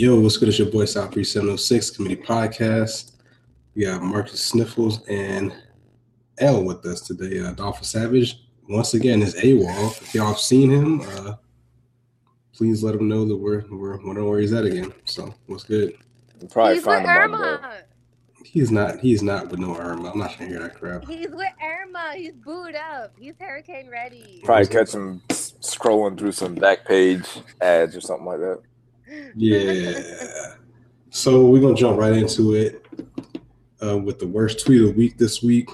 [0.00, 0.48] Yo, what's good?
[0.48, 3.16] It's your boy SouthBreeze706 Committee Podcast.
[3.74, 5.54] We got Marcus Sniffles and
[6.38, 7.38] L with us today.
[7.40, 10.00] Uh, Adolphus Savage, once again, is AWOL.
[10.00, 11.34] If y'all have seen him, uh,
[12.54, 14.90] please let him know that we're, we're wondering where he's at again.
[15.04, 15.92] So, what's good?
[16.40, 17.72] You'll probably He's find with him Irma.
[18.42, 20.12] He's not, he's not with no Irma.
[20.12, 21.06] I'm not trying to hear that crap.
[21.06, 22.14] He's with Irma.
[22.14, 23.12] He's booed up.
[23.18, 24.40] He's hurricane ready.
[24.44, 27.26] probably catch him scrolling through some back page
[27.60, 28.62] ads or something like that.
[29.34, 30.54] Yeah.
[31.10, 32.86] So we're gonna jump right into it
[33.82, 35.68] uh, with the worst tweet of the week this week,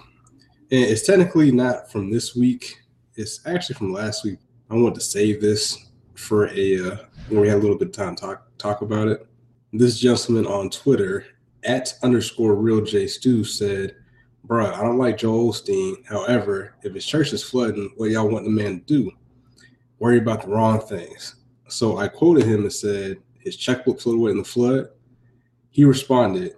[0.70, 2.82] and it's technically not from this week.
[3.14, 4.38] It's actually from last week.
[4.70, 6.96] I want to save this for a uh,
[7.28, 9.26] when we have a little bit of time to talk talk about it.
[9.73, 11.26] This gentleman on Twitter
[11.64, 13.95] at underscore real J Stu said,
[14.46, 15.96] "Bruh, I don't like Joel Osteen.
[16.06, 19.12] However, if his church is flooding, what y'all want the man to do?
[19.98, 21.34] Worry about the wrong things."
[21.68, 24.89] So I quoted him and said, his checkbook floated away in the flood.
[25.71, 26.57] He responded,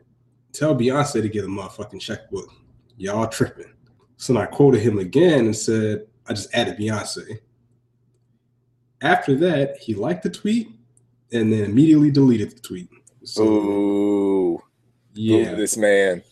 [0.52, 2.50] Tell Beyonce to get a motherfucking checkbook.
[2.96, 3.72] Y'all tripping.
[4.16, 7.40] So then I quoted him again and said, I just added Beyonce.
[9.02, 10.70] After that, he liked the tweet
[11.30, 12.88] and then immediately deleted the tweet.
[13.22, 14.62] So Ooh,
[15.12, 16.22] yeah, this man.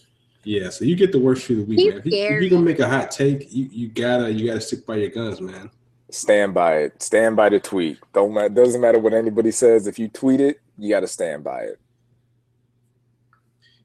[0.43, 0.71] yeah.
[0.71, 1.99] So you get the worst tweet of the week, He's man.
[1.99, 2.41] If, you, if scary.
[2.41, 5.41] you're gonna make a hot take, you, you gotta you gotta stick by your guns,
[5.41, 5.71] man.
[6.17, 7.03] Stand by it.
[7.03, 7.98] Stand by the tweet.
[8.14, 8.55] Don't.
[8.55, 9.86] Doesn't matter what anybody says.
[9.86, 11.81] If you tweet it, you got to stand by it.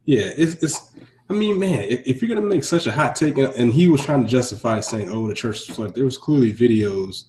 [0.05, 0.91] Yeah, it's, it's
[1.29, 4.03] I mean, man, if, if you're gonna make such a hot take, and, he was
[4.05, 7.25] trying to justify saying, "Oh, the church is flooded," there was clearly videos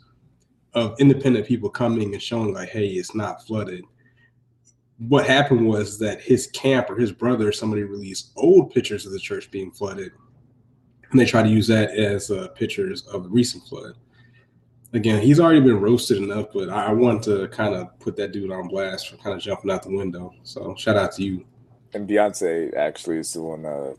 [0.75, 3.85] of independent people coming and showing, like, "Hey, it's not flooded."
[5.09, 9.19] What happened was that his camp or his brother, somebody released old pictures of the
[9.19, 10.13] church being flooded,
[11.11, 13.95] and they try to use that as uh, pictures of the recent flood.
[14.95, 18.33] Again, he's already been roasted enough, but I, I want to kind of put that
[18.33, 20.35] dude on blast for kind of jumping out the window.
[20.43, 21.47] So, shout out to you.
[21.95, 23.95] And Beyonce actually is doing a uh,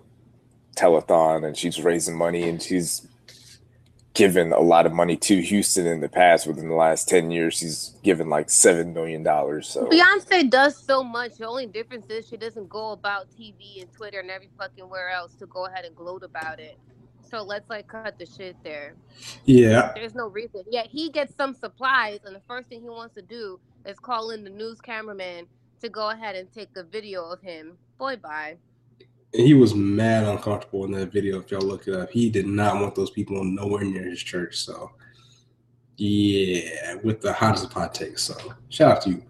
[0.75, 3.07] telethon, and she's raising money, and she's
[4.13, 6.45] given a lot of money to Houston in the past.
[6.45, 9.67] Within the last ten years, she's given like seven million dollars.
[9.67, 11.37] So Beyonce does so much.
[11.37, 15.09] The only difference is she doesn't go about TV and Twitter and every fucking where
[15.09, 16.77] else to go ahead and gloat about it.
[17.33, 18.93] So let's like cut the shit there.
[19.45, 20.61] Yeah, There's no reason.
[20.69, 24.29] Yet he gets some supplies, and the first thing he wants to do is call
[24.29, 25.47] in the news cameraman
[25.81, 27.75] to go ahead and take a video of him.
[27.97, 28.57] Boy, bye.
[29.33, 31.39] And he was mad uncomfortable in that video.
[31.39, 34.57] If y'all look it up, he did not want those people nowhere near his church.
[34.57, 34.91] So,
[35.97, 38.21] yeah, with the hottest of hot takes.
[38.21, 38.35] So,
[38.69, 39.23] shout out to you.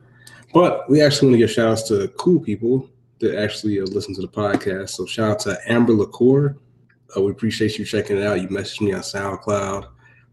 [0.53, 2.90] But we actually want to give shout outs to cool people
[3.20, 4.90] that actually uh, listen to the podcast.
[4.90, 6.58] So, shout out to Amber LaCour.
[7.16, 8.41] Uh, we appreciate you checking it out.
[8.41, 9.88] You messaged me on SoundCloud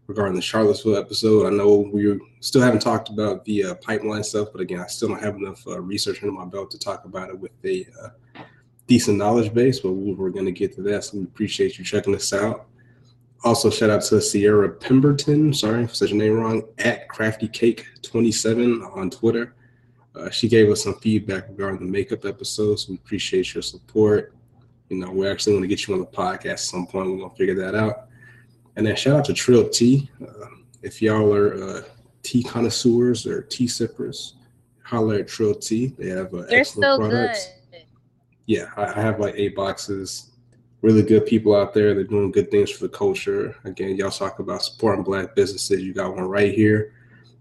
[0.07, 1.45] regarding the Charlottesville episode.
[1.47, 5.09] I know we still haven't talked about the uh, pipeline stuff, but again, I still
[5.09, 8.41] don't have enough uh, research under my belt to talk about it with a uh,
[8.87, 11.03] decent knowledge base, but we- we're going to get to that.
[11.03, 12.67] So we appreciate you checking us out.
[13.43, 15.53] Also, shout out to Sierra Pemberton.
[15.53, 16.63] Sorry if I said your name wrong.
[16.79, 19.55] At Crafty Cake 27 on Twitter.
[20.13, 24.35] Uh, she gave us some feedback regarding the makeup episode, so we appreciate your support.
[24.91, 27.09] You know, we're actually going to get you on the podcast at some point.
[27.09, 28.07] We're going to figure that out.
[28.75, 30.09] And then shout out to Trill Tea.
[30.21, 30.47] Uh,
[30.81, 31.81] if y'all are uh,
[32.23, 34.35] tea connoisseurs or tea sippers,
[34.83, 35.95] holler at Trill Tea.
[35.97, 37.83] They have uh, They're excellent so products good.
[38.47, 40.31] yeah, I, I have like eight boxes.
[40.81, 41.93] Really good people out there.
[41.93, 43.55] They're doing good things for the culture.
[43.63, 45.81] Again, y'all talk about supporting black businesses.
[45.81, 46.93] You got one right here.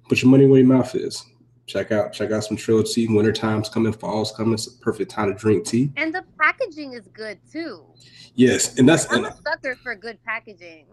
[0.08, 1.24] Put your money where your mouth is.
[1.70, 3.06] Check out check out some Trill tea.
[3.06, 4.54] Winter time's coming, fall's coming.
[4.54, 5.92] It's a perfect time to drink tea.
[5.96, 7.84] And the packaging is good too.
[8.34, 10.86] Yes, and that's I'm and a sucker for good packaging.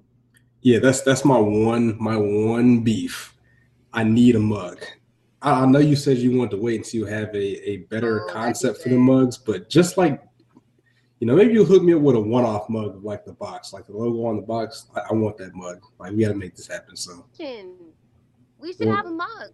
[0.62, 3.34] yeah, that's that's my one my one beef.
[3.92, 4.84] I need a mug.
[5.42, 8.30] I, I know you said you wanted to wait until you have a, a better
[8.30, 10.22] Oh, concept for the mugs, but just like
[11.20, 13.88] you know, maybe you'll hook me up with a one-off mug like the box, like
[13.88, 14.86] the logo on the box.
[14.96, 15.82] I, I want that mug.
[16.00, 16.96] Like we got to make this happen.
[16.96, 17.26] So
[18.60, 19.54] We should Well- have a mug.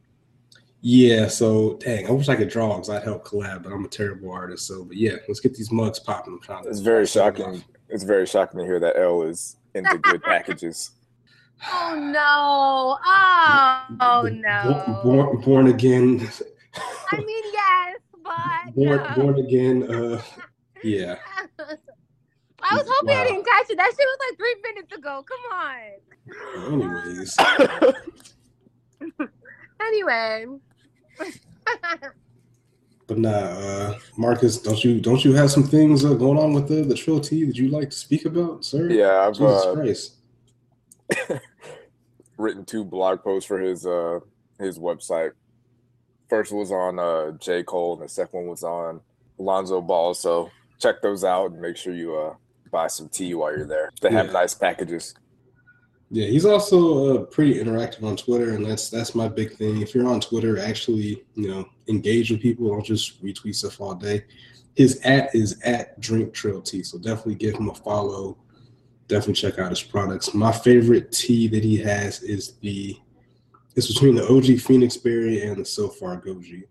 [0.85, 3.87] Yeah, so dang, I wish I could draw because I'd help collab, but I'm a
[3.87, 4.67] terrible artist.
[4.67, 6.33] So, but yeah, let's get these mugs popping.
[6.33, 6.69] I'm trying to.
[6.69, 7.63] it's very shocking.
[7.87, 10.91] It's very shocking to hear that L is into good packages.
[11.71, 12.97] Oh no!
[13.01, 15.01] Oh, oh no!
[15.05, 16.29] Born, born, born again.
[17.13, 19.15] I mean, yes, but born, no.
[19.15, 19.83] born again.
[19.89, 20.21] Uh,
[20.83, 21.15] yeah.
[22.61, 23.77] I was hoping I didn't catch it.
[23.77, 25.23] That shit was like three minutes ago.
[25.23, 26.01] Come on.
[26.73, 27.37] Anyways,
[29.79, 30.45] Anyway.
[33.07, 36.67] but nah, uh, Marcus, don't you don't you have some things uh, going on with
[36.67, 38.89] the the Trill Tea that you'd like to speak about, sir?
[38.89, 40.13] yeah, I've Jesus uh, Christ.
[42.37, 44.19] written two blog posts for his uh
[44.59, 45.33] his website
[46.33, 47.61] First was on uh, J.
[47.61, 49.01] Cole, and the second one was on
[49.37, 50.15] Lonzo Ball.
[50.15, 50.49] So
[50.79, 52.33] check those out and make sure you uh,
[52.71, 53.91] buy some tea while you're there.
[54.01, 55.13] They have nice packages.
[56.13, 59.81] Yeah, he's also uh, pretty interactive on Twitter, and that's that's my big thing.
[59.81, 62.69] If you're on Twitter, actually, you know, engage with people.
[62.69, 64.23] Don't just retweet stuff all day.
[64.75, 68.37] His at is at Drink Trill Tea, so definitely give him a follow.
[69.07, 70.35] Definitely check out his products.
[70.35, 72.95] My favorite tea that he has is the
[73.75, 76.61] it's between the OG Phoenix Berry and the So Far Goji.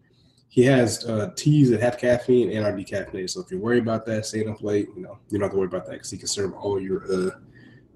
[0.51, 3.31] He has uh, teas that have caffeine and are decaffeinated.
[3.31, 5.57] So if you're worried about that, staying up late, you know, you don't have to
[5.57, 7.31] worry about that because he can serve all your uh,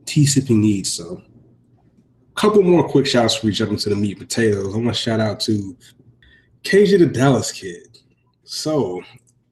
[0.06, 0.92] tea sipping needs.
[0.92, 1.22] So
[2.36, 4.74] couple more quick shouts before we jump into the meat and potatoes.
[4.74, 5.76] I want to shout out to
[6.62, 7.98] KJ the Dallas kid.
[8.44, 9.02] So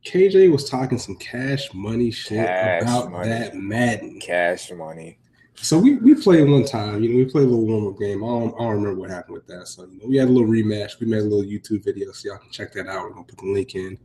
[0.07, 3.29] KJ was talking some cash money shit Cash about money.
[3.29, 4.21] that Madden.
[4.21, 5.19] Cash money.
[5.57, 8.23] So we, we played one time, you know, we played a little warm up game.
[8.23, 9.67] I don't, I don't remember what happened with that.
[9.69, 11.01] So you know, we had a little rematch.
[11.01, 13.03] We made a little YouTube video, so y'all can check that out.
[13.03, 13.97] We're gonna put the link in.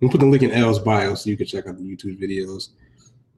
[0.00, 2.70] We'll put the link in L's bio so you can check out the YouTube videos.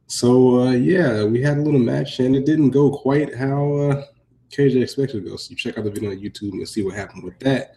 [0.06, 4.04] So uh, yeah, we had a little match and it didn't go quite how uh,
[4.50, 5.36] KJ expected to go.
[5.36, 7.76] So you check out the video on YouTube and see what happened with that.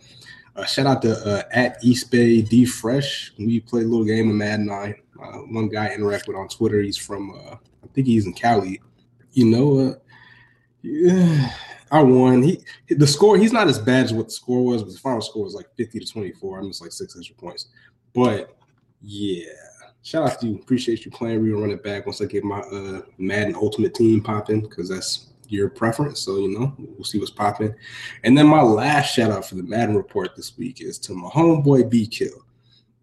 [0.56, 3.34] Uh, shout out to uh, at East Bay D Fresh.
[3.38, 4.70] We played a little game of Madden.
[4.70, 6.82] I uh, one guy I interact with on Twitter.
[6.82, 8.82] He's from uh, I think he's in Cali.
[9.32, 9.96] You know,
[10.82, 11.54] yeah,
[11.92, 12.44] I won.
[12.44, 13.38] He the score.
[13.38, 15.68] He's not as bad as what the score was, but the final score was like
[15.78, 16.60] fifty to twenty four.
[16.60, 17.68] I'm just like six extra points.
[18.14, 18.58] But
[19.02, 19.46] yeah,
[20.02, 20.56] shout out to you.
[20.56, 21.42] Appreciate you playing.
[21.42, 24.90] We're gonna run it back once I get my uh, Madden Ultimate Team popping because
[24.90, 26.20] that's your preference.
[26.22, 27.74] So you know, we'll see what's popping.
[28.24, 31.30] And then my last shout out for the Madden report this week is to my
[31.30, 32.46] homeboy B Kill.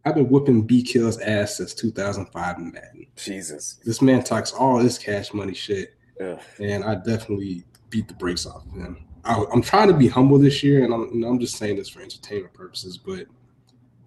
[0.04, 3.06] I've been whooping B Kill's ass since 2005 in Madden.
[3.16, 3.80] Jesus.
[3.84, 5.96] This man talks all this cash money shit
[6.60, 9.04] and I definitely beat the brakes off of him.
[9.24, 11.76] I, I'm trying to be humble this year, and I'm, you know, I'm just saying
[11.76, 12.96] this for entertainment purposes.
[12.96, 13.26] But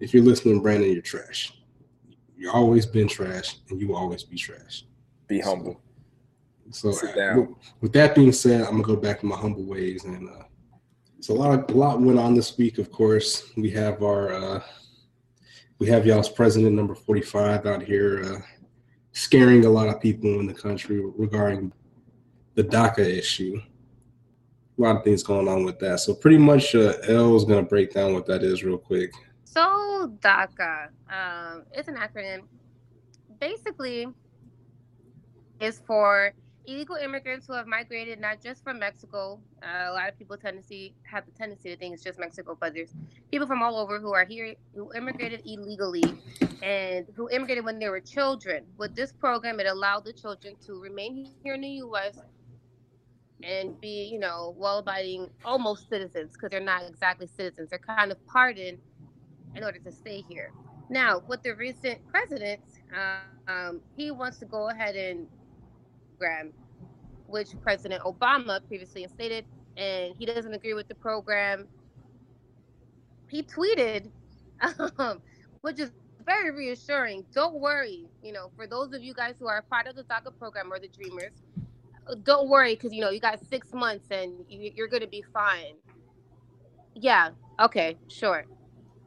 [0.00, 1.52] if you're listening, Brandon, you're trash.
[2.36, 4.84] You've always been trash, and you will always be trash.
[5.28, 5.74] Be humble.
[5.74, 5.80] So,
[6.70, 7.48] Sit uh, with,
[7.80, 10.44] with that being said, I'm gonna go back to my humble ways, and uh,
[11.20, 12.78] so a lot, of, a lot went on this week.
[12.78, 14.62] Of course, we have our, uh,
[15.78, 18.38] we have y'all's president number 45 out here, uh,
[19.12, 21.72] scaring a lot of people in the country regarding
[22.54, 23.60] the DACA issue.
[24.78, 26.00] A lot of things going on with that.
[26.00, 29.12] So pretty much, uh, L is gonna break down what that is real quick.
[29.44, 32.42] So DACA, um, it's an acronym.
[33.40, 34.06] Basically,
[35.60, 36.32] is for
[36.70, 39.40] illegal immigrants who have migrated not just from Mexico.
[39.62, 42.18] Uh, a lot of people tend to see have the tendency to think it's just
[42.18, 42.94] Mexico, but there's
[43.30, 46.04] people from all over who are here who immigrated illegally
[46.62, 48.64] and who immigrated when they were children.
[48.78, 52.18] With this program, it allowed the children to remain here in the U.S.
[53.42, 57.70] and be, you know, well-abiding, almost citizens because they're not exactly citizens.
[57.70, 58.78] They're kind of pardoned
[59.56, 60.52] in order to stay here.
[60.88, 62.60] Now, with the recent president,
[63.48, 65.26] um, he wants to go ahead and
[66.20, 66.52] program,
[67.30, 69.44] which President Obama previously stated,
[69.76, 71.66] and he doesn't agree with the program.
[73.28, 74.10] He tweeted,
[74.98, 75.20] um,
[75.60, 75.90] which is
[76.26, 77.24] very reassuring.
[77.32, 80.36] Don't worry, you know, for those of you guys who are part of the DACA
[80.38, 81.32] program or the Dreamers,
[82.24, 85.74] don't worry because you know you got six months and you're going to be fine.
[86.94, 87.30] Yeah.
[87.60, 87.96] Okay.
[88.08, 88.44] Sure.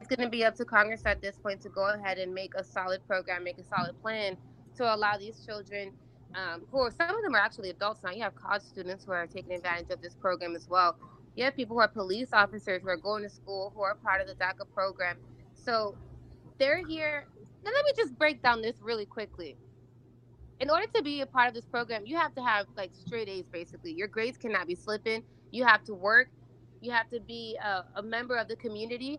[0.00, 2.54] It's going to be up to Congress at this point to go ahead and make
[2.54, 4.36] a solid program, make a solid plan
[4.76, 5.92] to allow these children,
[6.34, 8.10] um, who are some of them are actually adults now.
[8.10, 10.96] You have college students who are taking advantage of this program as well.
[11.36, 14.20] You have people who are police officers who are going to school who are part
[14.20, 15.16] of the DACA program.
[15.54, 15.96] So
[16.58, 17.26] they're here.
[17.64, 19.56] Now, let me just break down this really quickly.
[20.60, 23.28] In order to be a part of this program, you have to have like straight
[23.28, 23.92] A's basically.
[23.92, 25.24] Your grades cannot be slipping.
[25.50, 26.28] You have to work.
[26.80, 29.18] You have to be a, a member of the community.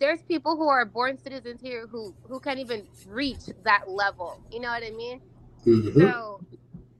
[0.00, 4.42] There's people who are born citizens here who who can't even reach that level.
[4.50, 5.20] You know what I mean?
[5.66, 5.94] Mhm.
[5.98, 6.42] So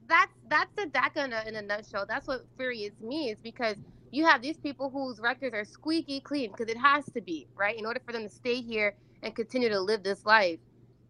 [0.08, 2.06] that's that's the DACA in a, in a nutshell.
[2.08, 3.76] That's what infuriates me is because
[4.12, 7.78] you have these people whose records are squeaky clean because it has to be right
[7.78, 10.60] in order for them to stay here and continue to live this life.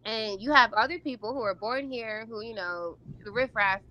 [0.05, 3.81] And you have other people who are born here who you know the riffraff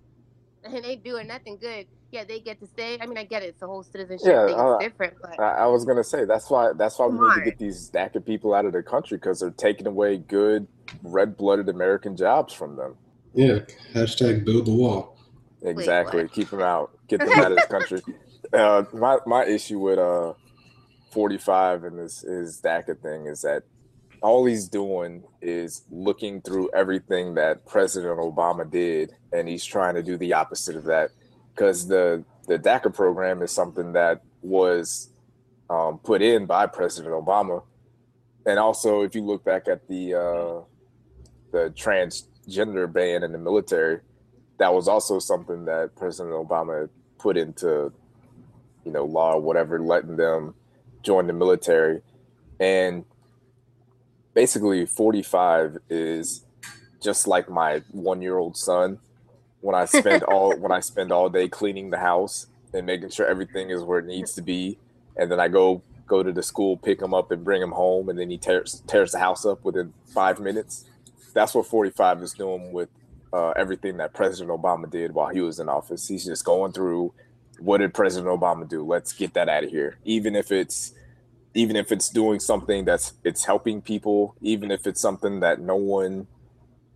[0.63, 1.87] and ain't doing nothing good.
[2.11, 2.97] Yeah, they get to stay.
[3.01, 3.47] I mean, I get it.
[3.47, 4.59] It's the whole citizenship Yeah, thing.
[4.59, 7.35] uh, It's different, but I, I was gonna say that's why that's why we need
[7.35, 10.67] to get these DACA people out of the country because they're taking away good
[11.03, 12.97] red-blooded American jobs from them.
[13.35, 13.59] Yeah.
[13.93, 15.17] Hashtag build the wall.
[15.61, 16.23] Exactly.
[16.23, 16.33] what?
[16.33, 16.97] Keep them out.
[17.07, 18.01] Get them out of this country.
[18.53, 20.31] Uh, my my issue with uh
[21.11, 23.63] 45 and this is DACA thing is that
[24.21, 30.03] all he's doing is looking through everything that President Obama did, and he's trying to
[30.03, 31.11] do the opposite of that.
[31.53, 35.09] Because the the DACA program is something that was
[35.69, 37.63] um, put in by President Obama,
[38.45, 40.61] and also if you look back at the uh,
[41.51, 41.69] the
[42.47, 43.99] transgender ban in the military,
[44.57, 47.91] that was also something that President Obama put into
[48.83, 50.53] you know law or whatever, letting them
[51.03, 52.01] join the military,
[52.59, 53.05] and
[54.33, 56.45] basically 45 is
[57.01, 58.99] just like my one year old son
[59.61, 63.25] when I spend all when I spend all day cleaning the house and making sure
[63.25, 64.77] everything is where it needs to be,
[65.17, 68.09] and then I go go to the school, pick him up, and bring him home,
[68.09, 70.85] and then he tears tears the house up within five minutes.
[71.35, 72.89] That's what 45 is doing with
[73.31, 76.07] uh, everything that President Obama did while he was in office.
[76.07, 77.13] He's just going through
[77.59, 78.83] what did President Obama do?
[78.83, 79.97] Let's get that out of here.
[80.03, 80.93] Even if it's
[81.53, 85.75] even if it's doing something that's it's helping people, even if it's something that no
[85.75, 86.27] one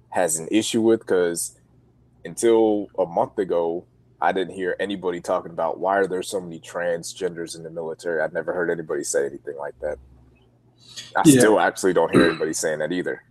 [0.10, 1.58] has an issue with, because
[2.25, 3.86] until a month ago,
[4.22, 8.22] I didn't hear anybody talking about why are there so many transgenders in the military.
[8.22, 9.98] I've never heard anybody say anything like that.
[11.15, 11.39] I yeah.
[11.39, 13.24] still actually don't hear anybody saying that either.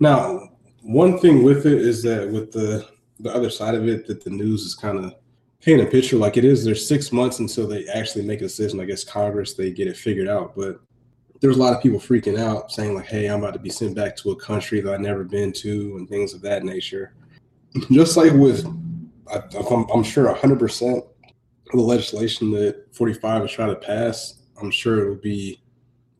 [0.00, 0.50] Now,
[0.82, 2.88] one thing with it is that with the
[3.20, 5.14] the other side of it, that the news is kind of
[5.60, 6.64] painting a picture like it is.
[6.64, 8.80] There's six months until they actually make a decision.
[8.80, 10.80] I guess Congress they get it figured out, but
[11.40, 13.94] there's a lot of people freaking out, saying like, "Hey, I'm about to be sent
[13.94, 17.14] back to a country that I've never been to," and things of that nature.
[17.90, 18.66] Just like with
[19.30, 21.06] I, am I'm sure 100% of
[21.72, 25.60] the legislation that 45 is trying to pass, I'm sure it will be,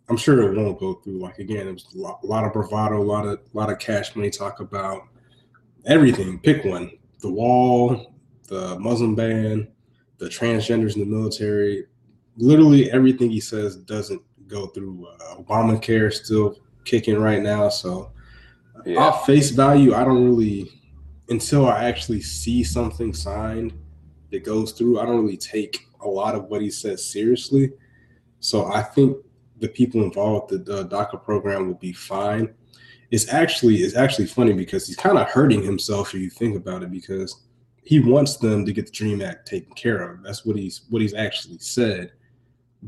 [0.09, 1.19] I'm sure it won't go through.
[1.19, 3.71] Like again, it was a lot, a lot of bravado, a lot of, a lot
[3.71, 5.03] of cash money talk about
[5.87, 6.39] everything.
[6.39, 8.15] Pick one: the wall,
[8.49, 9.69] the Muslim ban,
[10.19, 11.87] the transgenders in the military.
[12.37, 15.07] Literally everything he says doesn't go through.
[15.07, 18.13] Uh, Obamacare still kicking right now, so
[18.85, 18.99] yeah.
[18.99, 20.71] off face value, I don't really
[21.29, 23.73] until I actually see something signed
[24.31, 27.73] that goes through, I don't really take a lot of what he says seriously.
[28.41, 29.17] So I think
[29.61, 32.53] the people involved with the, the DACA program will be fine.
[33.11, 36.83] It's actually it's actually funny because he's kind of hurting himself if you think about
[36.83, 37.43] it because
[37.85, 40.23] he wants them to get the Dream Act taken care of.
[40.23, 42.13] That's what he's what he's actually said.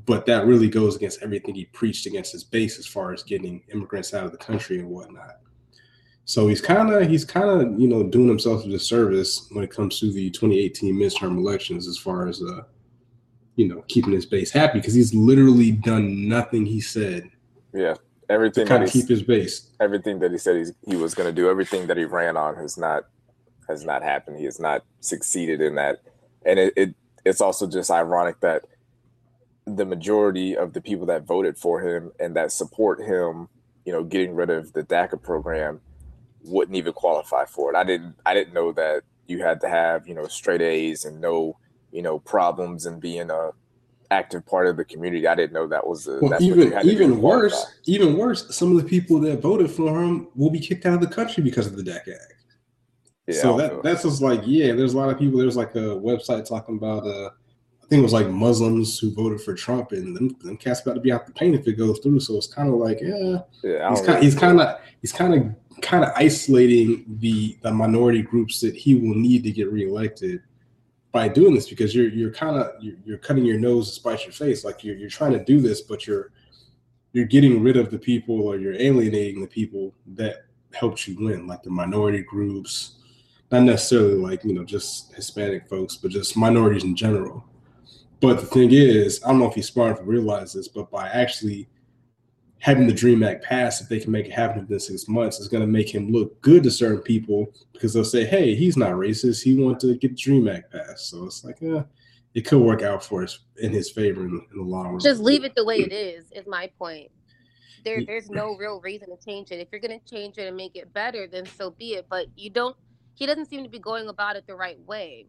[0.04, 3.62] But that really goes against everything he preached against his base as far as getting
[3.72, 5.38] immigrants out of the country and whatnot.
[6.24, 9.70] So he's kind of he's kind of you know doing himself a disservice when it
[9.70, 12.62] comes to the 2018 midterm elections, as far as uh,
[13.56, 17.28] you know keeping his base happy because he's literally done nothing he said.
[17.74, 17.94] Yeah,
[18.28, 19.70] everything kind of keep his base.
[19.80, 22.56] Everything that he said he's, he was going to do, everything that he ran on
[22.56, 23.04] has not
[23.68, 24.38] has not happened.
[24.38, 26.02] He has not succeeded in that,
[26.44, 26.94] and it, it
[27.24, 28.64] it's also just ironic that
[29.66, 33.48] the majority of the people that voted for him and that support him,
[33.84, 35.80] you know, getting rid of the DACA program
[36.44, 37.76] wouldn't even qualify for it.
[37.76, 41.20] I didn't I didn't know that you had to have, you know, straight A's and
[41.20, 41.58] no,
[41.96, 43.50] you know, problems and being a
[44.10, 45.26] active part of the community.
[45.26, 47.66] I didn't know that was a, well, even even worse.
[47.86, 51.00] Even worse, some of the people that voted for him will be kicked out of
[51.00, 52.34] the country because of the DACA Act.
[53.26, 55.38] Yeah, so that that's just like yeah, there's a lot of people.
[55.38, 57.30] There's like a website talking about uh,
[57.82, 60.94] I think it was like Muslims who voted for Trump, and them, them cats about
[60.94, 62.20] to be out the paint if it goes through.
[62.20, 65.80] So it's kind of like yeah, yeah he's kind, he's kind of he's kind of
[65.80, 70.42] kind of isolating the the minority groups that he will need to get reelected
[71.16, 74.22] by doing this because you're you're kind of you're, you're, cutting your nose to spite
[74.24, 74.66] your face.
[74.66, 76.30] Like you're you're trying to do this but you're
[77.14, 80.44] you're getting rid of the people or you're alienating the people that
[80.74, 82.96] helped you win like the minority groups
[83.50, 87.42] not necessarily like you know just hispanic folks but just minorities in general.
[88.20, 91.08] But the thing is i don't know if he's smart to realize this but by
[91.08, 91.66] actually
[92.58, 95.48] having the Dream Act pass, if they can make it happen within six months, is
[95.48, 98.92] going to make him look good to certain people because they'll say, "Hey, he's not
[98.92, 99.42] racist.
[99.42, 101.84] He wanted to get the Dream Act passed." So it's like, uh,
[102.34, 105.00] it could work out for us in his favor in, in the long run.
[105.00, 106.30] Just leave it the way it is.
[106.32, 107.10] Is my point.
[107.84, 109.60] There, there's no real reason to change it.
[109.60, 112.06] If you're going to change it and make it better, then so be it.
[112.08, 112.76] But you don't.
[113.14, 115.28] He doesn't seem to be going about it the right way,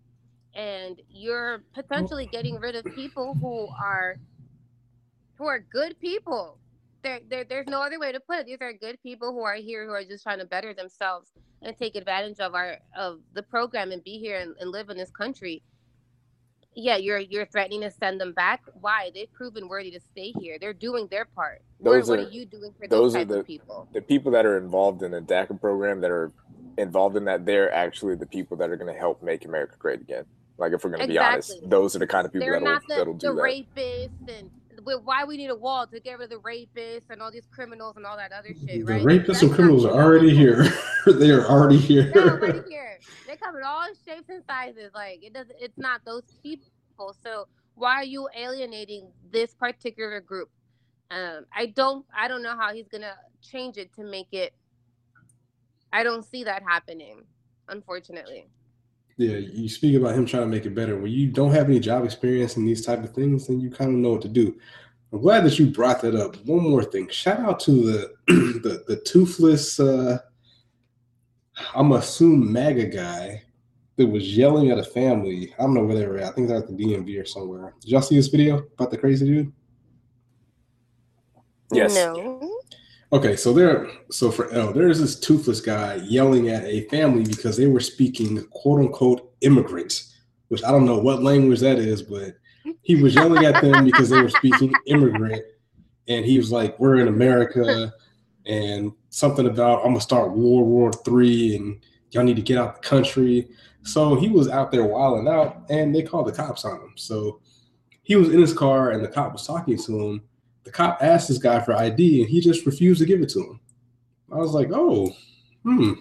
[0.55, 4.17] and you're potentially getting rid of people who are
[5.35, 6.57] who are good people
[7.03, 8.45] there, there, there's no other way to put it.
[8.45, 11.75] These are good people who are here who are just trying to better themselves and
[11.77, 15.11] take advantage of our of the program and be here and, and live in this
[15.11, 15.63] country.
[16.75, 18.61] Yeah, you're you're threatening to send them back.
[18.79, 19.09] Why?
[19.13, 20.57] They've proven worthy to stay here.
[20.59, 21.61] They're doing their part.
[21.79, 23.87] Those what, are, what are you doing for those, those the, people?
[23.93, 26.31] The people that are involved in the DACA program that are
[26.77, 30.01] involved in that, they're actually the people that are going to help make America great
[30.01, 30.25] again.
[30.59, 31.55] Like if we're going to exactly.
[31.55, 33.41] be honest, those are the kind of people they're that'll, the, that'll do the that.
[33.41, 34.49] rapists and
[34.95, 37.95] why we need a wall to get rid of the rapists and all these criminals
[37.97, 39.01] and all that other shit, right?
[39.01, 40.65] The rapists and criminals are already here.
[41.05, 42.11] they are already here.
[42.13, 42.99] They're already here.
[43.27, 44.91] They come in all shapes and sizes.
[44.93, 45.55] Like it doesn't.
[45.59, 47.15] It's not those people.
[47.23, 50.49] So why are you alienating this particular group?
[51.11, 54.53] Um, I don't I don't know how he's gonna change it to make it.
[55.93, 57.23] I don't see that happening,
[57.69, 58.47] unfortunately.
[59.17, 60.97] Yeah, you speak about him trying to make it better.
[60.97, 63.91] When you don't have any job experience in these type of things, then you kind
[63.91, 64.55] of know what to do.
[65.11, 66.35] I'm glad that you brought that up.
[66.45, 67.09] One more thing.
[67.09, 70.19] Shout out to the the, the toothless uh
[71.73, 73.43] I'm assume MAGA guy
[73.95, 75.53] that was yelling at a family.
[75.57, 76.31] I don't know where they were at.
[76.31, 77.73] I think they're at the DMV or somewhere.
[77.81, 79.51] Did y'all see this video about the crazy dude?
[81.71, 81.95] Yes.
[81.95, 82.56] No.
[83.13, 87.55] Okay, so there, so for L, there's this toothless guy yelling at a family because
[87.55, 90.13] they were speaking quote unquote immigrants,
[90.49, 92.33] which I don't know what language that is, but
[92.81, 95.41] he was yelling at them because they were speaking immigrant,
[96.09, 97.93] and he was like, "We're in America,"
[98.45, 101.79] and something about I'm gonna start World War Three, and
[102.11, 103.47] y'all need to get out the country.
[103.83, 106.93] So he was out there wilding out, and they called the cops on him.
[106.95, 107.39] So
[108.03, 110.23] he was in his car, and the cop was talking to him
[110.67, 113.39] the cop asked this guy for ID and he just refused to give it to
[113.39, 113.59] him.
[114.31, 115.09] I was like, oh,
[115.63, 115.93] hmm.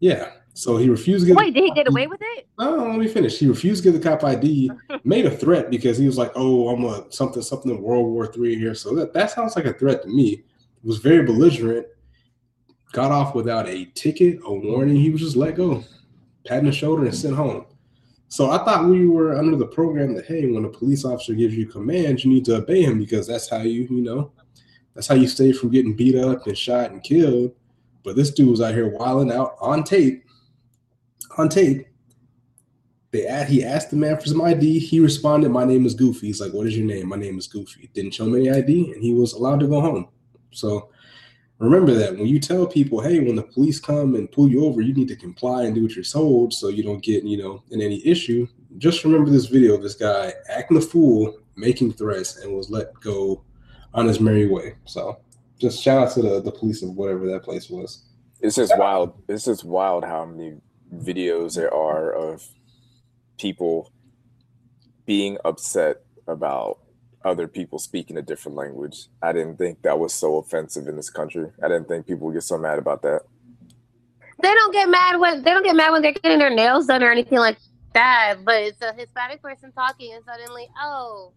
[0.00, 0.32] Yeah.
[0.54, 2.46] So he refused to give Wait, did he get away with it?
[2.58, 3.38] Oh, let me finish.
[3.38, 4.70] He refused to give the cop ID,
[5.04, 8.26] made a threat because he was like, oh, I'm a something, something in World War
[8.26, 8.74] Three here.
[8.74, 10.44] So that, that sounds like a threat to me.
[10.82, 11.86] Was very belligerent,
[12.92, 14.96] got off without a ticket, a warning.
[14.96, 15.84] He was just let go,
[16.46, 17.66] patting the shoulder and sent home.
[18.32, 21.54] So I thought we were under the program that hey, when a police officer gives
[21.54, 24.32] you commands, you need to obey him because that's how you, you know,
[24.94, 27.54] that's how you stay from getting beat up and shot and killed.
[28.02, 30.24] But this dude was out here wilding out on tape.
[31.36, 31.86] On tape.
[33.10, 34.78] They asked, he asked the man for some ID.
[34.78, 36.28] He responded, My name is Goofy.
[36.28, 37.10] He's like, What is your name?
[37.10, 37.90] My name is Goofy.
[37.92, 40.08] Didn't show me any ID, and he was allowed to go home.
[40.52, 40.88] So
[41.62, 44.80] remember that when you tell people, hey, when the police come and pull you over,
[44.80, 47.62] you need to comply and do what you're told so you don't get, you know,
[47.70, 48.48] in any issue.
[48.78, 52.92] Just remember this video of this guy acting a fool, making threats, and was let
[52.94, 53.44] go
[53.94, 54.74] on his merry way.
[54.86, 55.20] So
[55.58, 58.06] just shout out to the, the police of whatever that place was.
[58.40, 59.22] It's just wild.
[59.28, 60.56] It's just wild how many
[60.92, 62.44] videos there are of
[63.38, 63.92] people
[65.06, 66.78] being upset about
[67.24, 69.06] other people speaking a different language.
[69.22, 71.50] I didn't think that was so offensive in this country.
[71.62, 73.22] I didn't think people would get so mad about that.
[74.42, 77.02] They don't get mad when they don't get mad when they're getting their nails done
[77.02, 77.58] or anything like
[77.94, 78.38] that.
[78.44, 81.32] But it's a Hispanic person talking and suddenly, oh,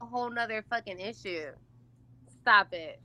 [0.00, 1.46] a whole nother fucking issue.
[2.40, 3.00] Stop it.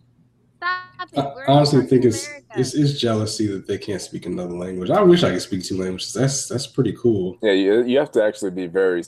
[0.58, 1.20] Stop it.
[1.48, 4.90] I honestly think it's, it's, it's jealousy that they can't speak another language.
[4.90, 6.14] I wish I could speak two languages.
[6.14, 7.38] That's that's pretty cool.
[7.42, 9.04] Yeah, you, you have to actually be very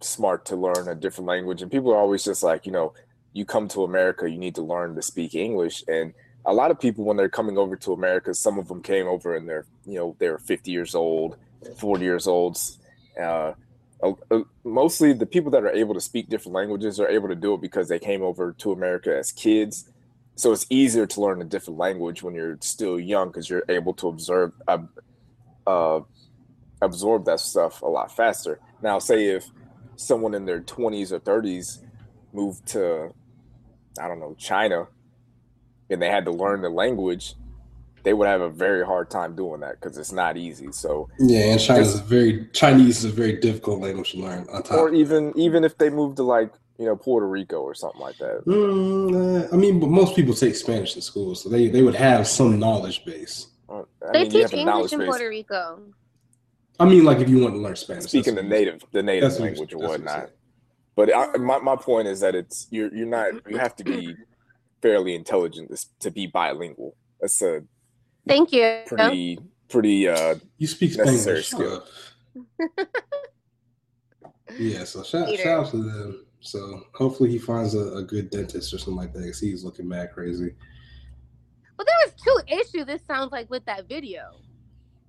[0.00, 1.62] smart to learn a different language.
[1.62, 2.94] And people are always just like, you know,
[3.32, 5.84] you come to America, you need to learn to speak English.
[5.88, 6.12] And
[6.44, 9.36] a lot of people, when they're coming over to America, some of them came over
[9.36, 11.36] and they're, you know, they're 50 years old,
[11.78, 12.58] 40 years old.
[13.20, 13.52] Uh,
[14.64, 17.60] mostly the people that are able to speak different languages are able to do it
[17.60, 19.90] because they came over to America as kids.
[20.36, 23.92] So it's easier to learn a different language when you're still young because you're able
[23.94, 24.78] to observe, uh,
[25.66, 26.00] uh,
[26.80, 28.58] absorb that stuff a lot faster.
[28.80, 29.50] Now, say if
[30.00, 31.78] someone in their 20s or 30s
[32.32, 33.12] moved to
[34.00, 34.86] I don't know China
[35.90, 37.34] and they had to learn the language,
[38.02, 40.72] they would have a very hard time doing that because it's not easy.
[40.72, 44.46] So yeah, and China is very Chinese is a very difficult language to learn.
[44.52, 47.74] On top, or even even if they moved to like you know Puerto Rico or
[47.74, 48.42] something like that.
[48.46, 51.94] Mm, uh, I mean, but most people take Spanish in school, so they they would
[51.94, 53.48] have some knowledge base.
[53.68, 53.82] I
[54.12, 55.82] they mean, teach English in Puerto Rico.
[56.80, 59.74] I mean, like if you want to learn Spanish, speaking the native, the native language
[59.74, 60.30] or whatnot.
[60.96, 64.16] But I, my my point is that it's you're you're not you have to be
[64.82, 66.96] fairly intelligent to be bilingual.
[67.20, 67.62] That's a
[68.26, 69.38] thank you pretty
[69.68, 71.84] pretty uh you speak necessary skill.
[74.58, 76.26] yeah, so shout, shout out to them.
[76.40, 79.86] So hopefully he finds a, a good dentist or something like that because he's looking
[79.86, 80.54] mad crazy.
[81.78, 82.86] Well, there was two issues.
[82.86, 84.22] This sounds like with that video.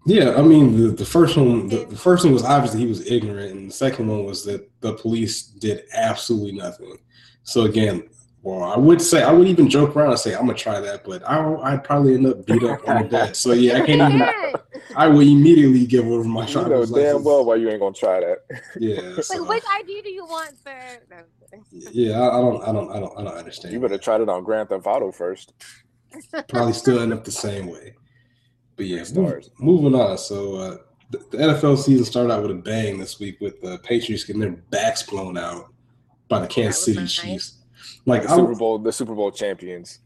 [0.05, 3.05] Yeah, I mean the, the first one the, the, first one was obviously he was
[3.05, 6.97] ignorant, and the second one was that the police did absolutely nothing.
[7.43, 8.09] So again,
[8.41, 11.03] well, I would say I would even joke around and say I'm gonna try that,
[11.03, 13.35] but I would probably end up beat up on the bed.
[13.35, 14.29] So yeah, I can't even.
[14.95, 16.63] I would immediately give over my shot.
[16.63, 18.39] You know damn well why you ain't gonna try that.
[18.79, 19.21] Yeah.
[19.21, 19.43] So.
[19.43, 20.99] which ID do you want, sir?
[21.69, 23.73] Yeah, I, I, don't, I don't, I don't, I don't understand.
[23.73, 25.53] You better try it on Grand Theft Auto first.
[26.47, 27.93] Probably still end up the same way.
[28.75, 30.17] But yeah, move, moving on.
[30.17, 30.77] So uh,
[31.10, 34.41] the, the, NFL season started out with a bang this week with the Patriots getting
[34.41, 35.73] their backs blown out
[36.29, 37.13] by the Kansas City nice.
[37.13, 37.57] Chiefs.
[38.05, 39.99] Like the Super Bowl, the Super Bowl champions.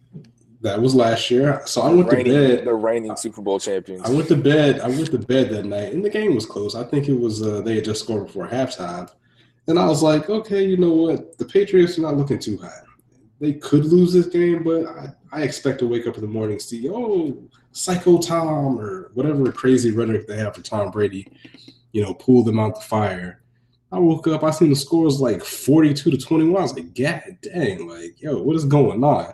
[0.62, 1.62] That was last year.
[1.65, 2.65] So I went reigning, to bed.
[2.65, 4.01] The reigning Super Bowl champions.
[4.04, 4.80] I went to bed.
[4.80, 6.75] I went to bed that night, and the game was close.
[6.75, 9.10] I think it was uh, they had just scored before halftime,
[9.67, 11.38] and I was like, okay, you know what?
[11.38, 12.85] The Patriots are not looking too hot.
[13.45, 16.60] They could lose this game, but I, I expect to wake up in the morning
[16.60, 17.38] see oh
[17.71, 21.27] Psycho Tom or whatever crazy rhetoric they have for Tom Brady,
[21.91, 23.41] you know, pull them out the fire.
[23.91, 26.58] I woke up, I seen the scores like 42 to 21.
[26.58, 29.34] I was like, God dang, like, yo, what is going on?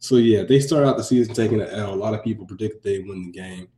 [0.00, 1.94] So yeah, they start out the season taking an L.
[1.94, 3.68] A lot of people predicted they win the game.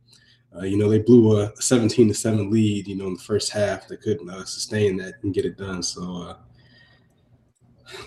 [0.55, 3.51] Uh, you know, they blew a 17 to 7 lead, you know, in the first
[3.51, 3.87] half.
[3.87, 5.81] They couldn't uh, sustain that and get it done.
[5.81, 6.35] So uh,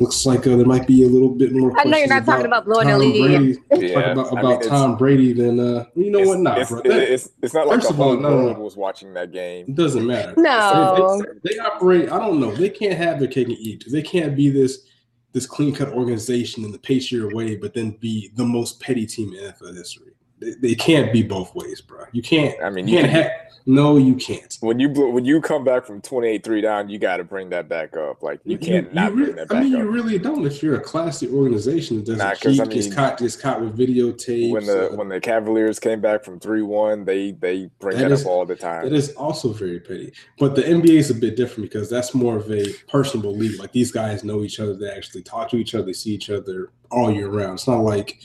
[0.00, 1.78] looks like uh, there might be a little bit more.
[1.78, 3.58] I know you're not talking about blowing a lead.
[3.68, 4.12] Brady, yeah.
[4.12, 6.40] about, about I mean, Tom Brady than uh, you know what?
[6.40, 6.82] Not, it's, bro.
[6.82, 9.66] That, it's, it's not like the whole all, no, world was watching that game.
[9.68, 10.34] It doesn't matter.
[10.36, 12.10] No, they, they, operate.
[12.10, 12.54] I don't know.
[12.54, 14.86] They can't have their cake and eat because they can't be this
[15.32, 19.34] this clean cut organization in the Patriot way, but then be the most petty team
[19.34, 20.13] in NFL history.
[20.40, 22.04] They, can't be both ways, bro.
[22.12, 22.60] You can't.
[22.62, 23.32] I mean, you, you can't can, have
[23.66, 24.58] no, you can't.
[24.60, 27.96] When you when you come back from 28-3 down, you got to bring that back
[27.96, 28.22] up.
[28.22, 29.78] Like you can't you, not you really, bring that back I mean, up.
[29.80, 30.44] you really don't.
[30.46, 33.62] If you're a classy organization that doesn't nah, keep I mean, gets caught gets caught
[33.62, 34.50] with videotape.
[34.50, 38.12] When the uh, when the Cavaliers came back from 3-1, they they bring that, that
[38.12, 38.86] is, up all the time.
[38.86, 40.12] It is also very petty.
[40.38, 43.58] But the NBA is a bit different because that's more of a personable league.
[43.58, 44.74] Like these guys know each other.
[44.74, 45.86] They actually talk to each other.
[45.86, 47.54] They see each other all year round.
[47.54, 48.20] It's not like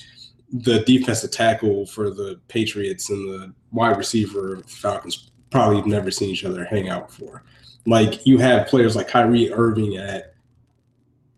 [0.51, 5.85] the defensive tackle for the Patriots and the wide receiver of the Falcons probably have
[5.85, 7.43] never seen each other hang out before.
[7.85, 10.35] Like you have players like Kyrie Irving at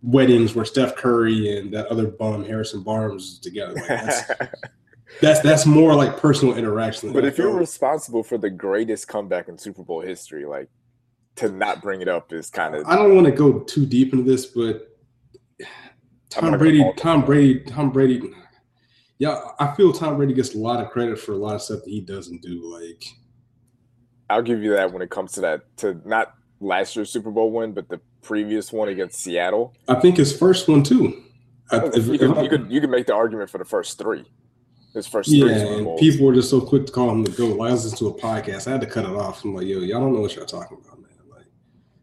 [0.02, 3.76] weddings where Steph Curry and that other bum Harrison Barnes is together.
[3.76, 4.32] Like that's,
[5.22, 7.14] that's, that's more like personal interaction.
[7.14, 10.70] But if you're responsible for the greatest comeback in Super Bowl history, like
[11.36, 12.86] to not bring it up is kind of.
[12.88, 14.98] I don't want to go too deep into this, but
[16.30, 18.22] Tom Brady, Tom Brady, Tom Brady.
[19.22, 21.84] Yeah, I feel Tom Brady gets a lot of credit for a lot of stuff
[21.84, 22.60] that he doesn't do.
[22.66, 23.06] Like
[24.32, 27.52] I'll give you that when it comes to that to not last year's Super Bowl
[27.52, 29.76] win, but the previous one against Seattle.
[29.88, 31.22] I think his first one too.
[31.72, 34.26] I, if, you, could, you, could, you could make the argument for the first three.
[34.96, 37.62] His first yeah, and people were just so quick to call him the goat.
[37.62, 38.68] I listened to a podcast.
[38.68, 39.46] I had to cut it off.
[39.46, 41.12] I'm like, yo, y'all don't know what y'all talking about, man.
[41.30, 41.46] Like,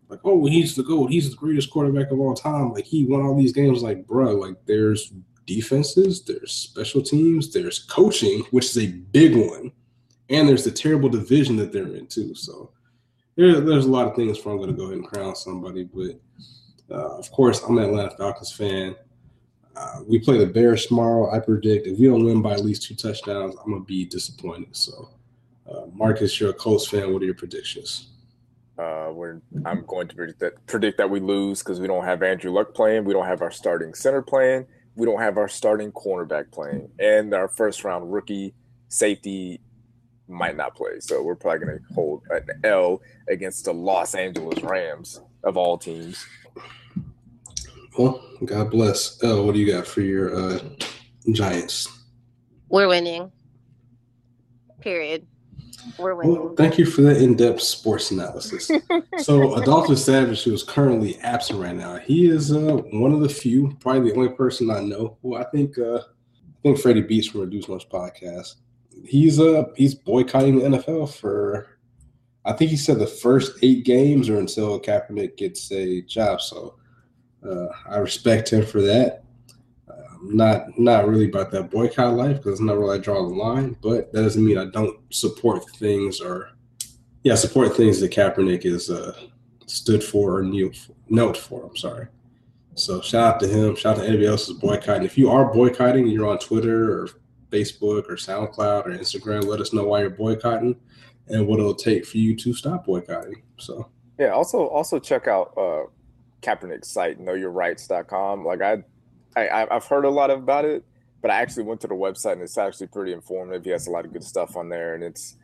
[0.09, 1.11] like, oh, he's the goat.
[1.11, 2.73] He's the greatest quarterback of all time.
[2.73, 3.83] Like, he won all these games.
[3.83, 5.13] Like, bro, like, there's
[5.49, 9.73] defenses, there's special teams, there's coaching, which is a big one
[10.31, 12.35] and there's the terrible division that they're in too.
[12.35, 12.71] So
[13.37, 15.85] there, there's a lot of things for I'm going to go ahead and crown somebody,
[15.85, 16.21] but
[16.91, 18.95] uh, of course I'm an Atlanta Falcons fan.
[19.77, 21.31] Uh, we play the Bears tomorrow.
[21.31, 24.75] I predict if we don't win by at least two touchdowns, I'm gonna be disappointed.
[24.75, 25.11] So,
[25.71, 27.13] uh, Marcus, you're a Colts fan.
[27.13, 28.09] What are your predictions?
[28.77, 32.23] Uh, we're I'm going to predict that, predict that we lose because we don't have
[32.23, 33.05] Andrew Luck playing.
[33.05, 34.67] We don't have our starting center playing.
[34.99, 38.53] We don't have our starting cornerback playing, and our first round rookie
[38.89, 39.61] safety
[40.27, 40.99] might not play.
[40.99, 45.79] So we're probably going to hold an L against the Los Angeles Rams of all
[45.79, 46.27] teams.
[47.97, 49.23] Well, God bless.
[49.23, 50.59] L, what do you got for your uh,
[51.31, 51.87] Giants?
[52.69, 53.31] We're winning.
[54.81, 55.29] Period.
[55.99, 56.33] We're winning.
[56.33, 58.71] Well, thank you for that in-depth sports analysis.
[59.19, 63.29] so, Adolphus Savage, who is currently absent right now, he is uh, one of the
[63.29, 67.29] few, probably the only person I know who I think uh, I think Freddie Beats
[67.29, 68.57] from Reduce Much podcast
[69.05, 71.79] he's uh he's boycotting the NFL for
[72.45, 76.41] I think he said the first eight games or until Kaepernick gets a job.
[76.41, 76.77] So
[77.47, 79.25] uh, I respect him for that.
[80.23, 83.77] Not not really about that boycott life because it's not really I draw the line,
[83.81, 86.51] but that doesn't mean I don't support things or
[87.23, 89.17] yeah support things that Kaepernick is uh,
[89.67, 90.43] stood for or
[91.09, 91.67] knelt for.
[91.67, 92.09] I'm sorry.
[92.75, 93.77] So shout out to him.
[93.77, 95.05] Shout out to anybody else who's boycotting.
[95.05, 97.09] If you are boycotting, you're on Twitter or
[97.51, 99.45] Facebook or SoundCloud or Instagram.
[99.45, 100.77] Let us know why you're boycotting
[101.29, 103.43] and what it'll take for you to stop boycotting.
[103.59, 105.85] So yeah, also also check out uh
[106.43, 108.45] Kaepernick's site, knowyourrights.com.
[108.45, 108.85] Like I,
[109.47, 110.85] I I've heard a lot about it,
[111.23, 113.65] but I actually went to the website and it's actually pretty informative.
[113.65, 115.37] He has a lot of good stuff on there, and it's,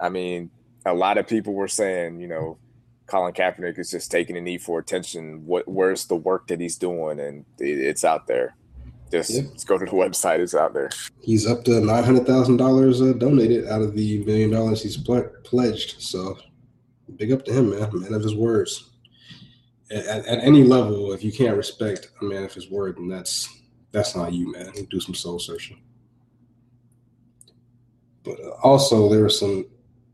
[0.00, 0.50] I mean,
[0.86, 2.58] a lot of people were saying, you know,
[3.06, 5.44] Colin Kaepernick is just taking a knee for attention.
[5.44, 8.56] What where's the work that he's doing, and it, it's out there.
[9.10, 9.42] Just, yeah.
[9.52, 10.90] just go to the website; it's out there.
[11.20, 14.96] He's up to nine hundred thousand uh, dollars donated out of the million dollars he's
[14.96, 16.00] ple- pledged.
[16.00, 16.38] So,
[17.16, 17.90] big up to him, man.
[17.92, 18.89] Man of his words.
[19.90, 23.48] At, at, any level, if you can't respect a man of his word, then that's
[23.92, 24.72] that's not you, man.
[24.88, 25.80] Do some soul searching.
[28.22, 29.66] But uh, also, there were some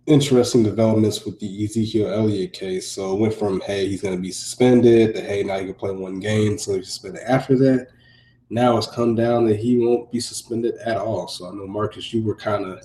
[0.07, 2.91] interesting developments with the Ezekiel Elliott case.
[2.91, 5.75] So it went from hey, he's going to be suspended to hey, now you can
[5.75, 7.89] play one game, so he's suspended after that
[8.51, 11.29] now it's come down that he won't be suspended at all.
[11.29, 12.83] So I know Marcus, you were kind of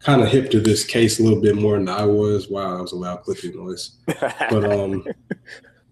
[0.00, 2.48] kind of hip to this case a little bit more than I was.
[2.48, 3.96] Wow, I was a loud clicking noise.
[4.50, 5.04] But um,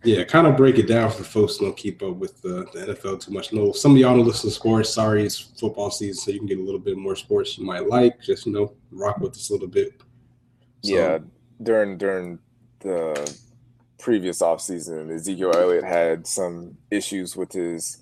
[0.05, 2.95] Yeah, kind of break it down for folks who don't keep up with the, the
[2.95, 3.53] NFL too much.
[3.53, 4.91] No, some of y'all don't listen to sports.
[4.91, 7.87] Sorry, it's football season, so you can get a little bit more sports you might
[7.89, 8.21] like.
[8.21, 9.93] Just you know, rock with us a little bit.
[10.83, 11.19] So, yeah,
[11.63, 12.41] during during
[12.81, 13.37] the
[14.01, 17.99] previous offseason, Ezekiel Elliott had some issues with his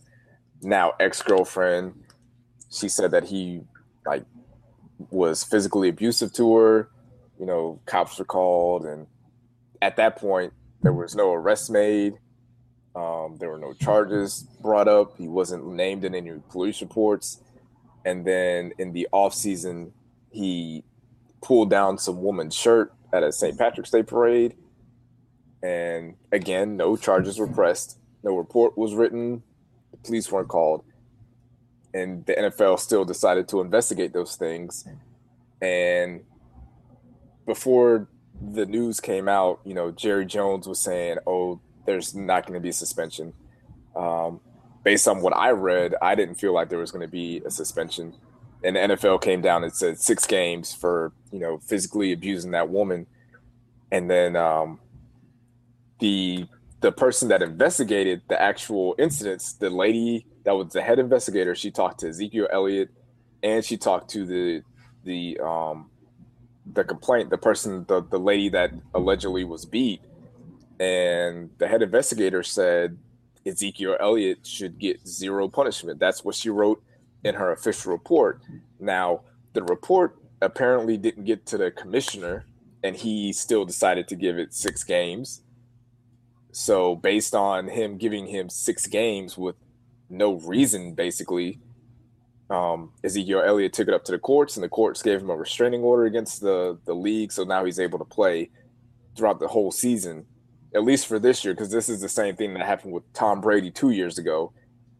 [0.62, 2.02] now ex girlfriend.
[2.70, 3.60] She said that he
[4.06, 4.24] like
[5.10, 6.90] was physically abusive to her.
[7.38, 9.06] You know, cops were called, and
[9.82, 12.14] at that point, there was no arrest made.
[12.94, 15.16] Um, there were no charges brought up.
[15.16, 17.40] He wasn't named in any police reports.
[18.04, 19.92] And then in the off season,
[20.30, 20.82] he
[21.42, 23.56] pulled down some woman's shirt at a St.
[23.58, 24.54] Patrick's Day parade.
[25.62, 27.98] And again, no charges were pressed.
[28.22, 29.42] No report was written.
[29.90, 30.84] The police weren't called.
[31.92, 34.86] And the NFL still decided to investigate those things.
[35.60, 36.22] And
[37.46, 38.08] before
[38.40, 42.60] the news came out, you know, Jerry Jones was saying, "Oh, there's not going to
[42.60, 43.32] be a suspension."
[43.94, 44.40] Um,
[44.82, 47.50] based on what I read, I didn't feel like there was going to be a
[47.50, 48.14] suspension,
[48.64, 52.70] and the NFL came down and said six games for you know physically abusing that
[52.70, 53.06] woman,
[53.90, 54.80] and then um,
[55.98, 56.46] the
[56.80, 61.70] the person that investigated the actual incidents, the lady that was the head investigator, she
[61.70, 62.90] talked to Ezekiel Elliott,
[63.42, 64.62] and she talked to the
[65.04, 65.90] the um,
[66.66, 70.00] the complaint, the person, the, the lady that allegedly was beat,
[70.78, 72.98] and the head investigator said
[73.46, 75.98] Ezekiel Elliott should get zero punishment.
[75.98, 76.82] That's what she wrote
[77.24, 78.40] in her official report.
[78.78, 82.46] Now, the report apparently didn't get to the commissioner,
[82.82, 85.42] and he still decided to give it six games.
[86.52, 89.56] So, based on him giving him six games with
[90.08, 91.60] no reason, basically,
[92.50, 95.36] um, Ezekiel Elliott took it up to the courts, and the courts gave him a
[95.36, 97.32] restraining order against the the league.
[97.32, 98.50] So now he's able to play
[99.16, 100.26] throughout the whole season,
[100.74, 103.40] at least for this year, because this is the same thing that happened with Tom
[103.40, 104.52] Brady two years ago.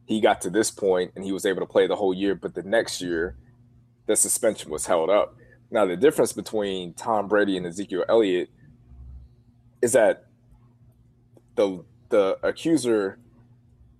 [0.06, 2.54] He got to this point and he was able to play the whole year, but
[2.54, 3.36] the next year,
[4.06, 5.36] the suspension was held up.
[5.70, 8.50] Now the difference between Tom Brady and Ezekiel Elliott
[9.82, 10.26] is that
[11.56, 13.18] the the accuser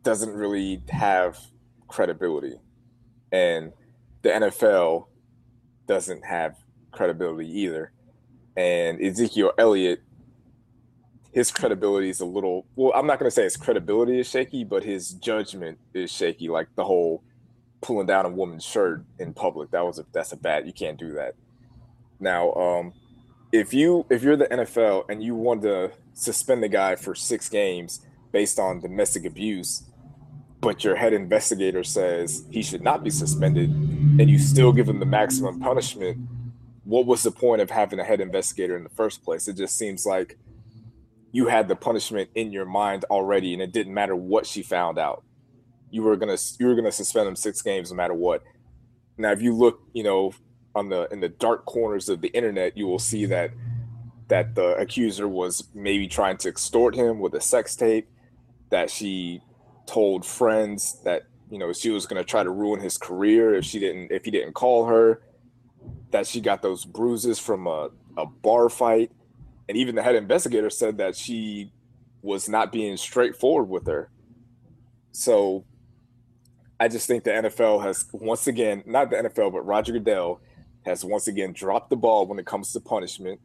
[0.02, 1.38] doesn't really have
[1.86, 2.58] credibility
[3.33, 3.73] and
[4.23, 5.07] the NFL
[5.87, 6.57] doesn't have
[6.93, 7.93] credibility either.
[8.57, 10.03] And Ezekiel Elliott,
[11.33, 14.85] his credibility is a little well, I'm not to say his credibility is shaky, but
[14.85, 16.49] his judgment is shaky.
[16.49, 17.23] Like the whole
[17.81, 20.66] pulling down a woman's shirt in public, that was a that's a bad.
[20.66, 21.35] You can't do that.
[22.19, 22.93] Now, um,
[23.53, 27.49] if you if you're the NFL and you want to suspend the guy for six
[27.49, 28.01] games
[28.33, 29.89] based on domestic abuse,
[30.61, 35.01] but your head investigator says he should not be suspended and you still give him
[35.01, 36.18] the maximum punishment,
[36.85, 39.49] what was the point of having a head investigator in the first place?
[39.49, 40.38] It just seems like
[41.33, 44.99] you had the punishment in your mind already and it didn't matter what she found
[44.99, 45.23] out.
[45.90, 48.42] You were gonna you were gonna suspend him six games no matter what.
[49.16, 50.35] Now if you look, you know,
[50.75, 53.51] on the in the dark corners of the internet, you will see that
[54.29, 58.09] that the accuser was maybe trying to extort him with a sex tape,
[58.70, 59.42] that she
[59.90, 63.64] told friends that you know she was going to try to ruin his career if
[63.64, 65.22] she didn't if he didn't call her
[66.11, 69.11] that she got those bruises from a, a bar fight.
[69.68, 71.72] And even the head investigator said that she
[72.22, 74.11] was not being straightforward with her.
[75.12, 75.64] So
[76.79, 80.40] i just think the nfl has once again not the nfl but roger goodell
[80.85, 83.40] has once again dropped the ball when it comes to punishment.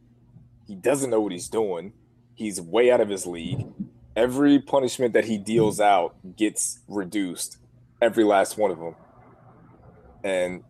[0.66, 1.92] He doesn't know what he's doing.
[2.34, 3.66] He's way out of his league
[4.16, 7.58] every punishment that he deals out gets reduced,
[8.00, 8.94] every last one of them.
[10.24, 10.64] And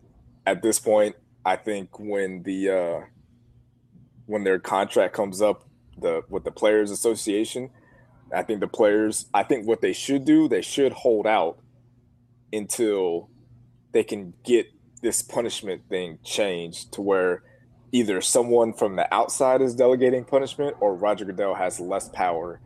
[0.45, 3.01] at this point, I think when the uh,
[4.27, 5.65] when their contract comes up,
[5.97, 7.71] the with the players association,
[8.35, 11.59] I think the players, I think what they should do, they should hold out
[12.53, 13.31] until
[13.93, 14.67] they can get
[15.03, 17.45] this punishment thing changed to where
[17.93, 22.61] either someone from the outside is delegating punishment or Roger Goodell has less power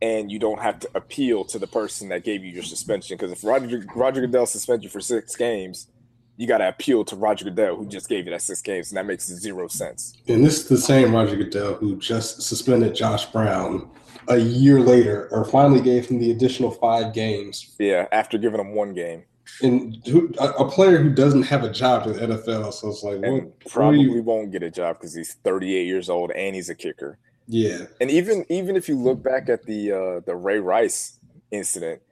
[0.00, 3.16] and you don't have to appeal to the person that gave you your suspension.
[3.16, 5.88] Because if Roger Roger Goodell suspends you for six games,
[6.36, 8.96] you got to appeal to Roger Goodell, who just gave you that six games, and
[8.96, 10.16] that makes zero sense.
[10.28, 13.90] And this is the same Roger Goodell who just suspended Josh Brown
[14.28, 17.74] a year later, or finally gave him the additional five games.
[17.78, 19.24] Yeah, after giving him one game.
[19.62, 23.18] And who, a, player who doesn't have a job in the NFL, so it's like,
[23.20, 24.22] what, probably you...
[24.22, 27.18] won't get a job because he's 38 years old and he's a kicker.
[27.48, 27.86] Yeah.
[28.00, 31.20] And even even if you look back at the uh the Ray Rice
[31.52, 32.02] incident,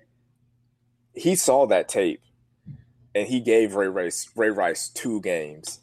[1.15, 2.23] he saw that tape
[3.15, 5.81] and he gave Ray Rice Ray Rice two games.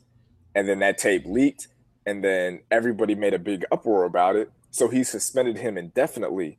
[0.56, 1.70] And then that tape leaked
[2.06, 4.52] and then everybody made a big uproar about it.
[4.72, 6.52] So he suspended him indefinitely.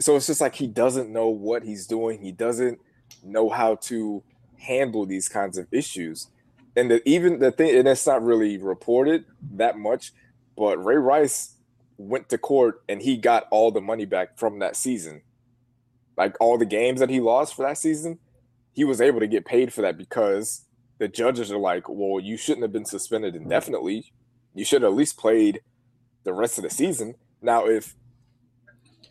[0.00, 2.20] so it's just like he doesn't know what he's doing.
[2.22, 2.80] He doesn't
[3.22, 4.24] know how to
[4.58, 6.28] handle these kinds of issues.
[6.76, 10.12] And the, even the thing, and it's not really reported that much,
[10.56, 11.56] but Ray Rice
[11.98, 15.20] went to court and he got all the money back from that season.
[16.16, 18.18] Like all the games that he lost for that season,
[18.72, 20.62] he was able to get paid for that because
[20.98, 24.12] the judges are like, well, you shouldn't have been suspended indefinitely.
[24.54, 25.60] You should have at least played
[26.24, 27.14] the rest of the season.
[27.42, 27.94] Now, if